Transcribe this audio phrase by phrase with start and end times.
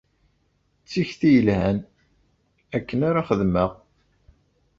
[0.83, 1.77] D tikti yelhan.
[2.75, 3.69] Akken ara xedmeɣ.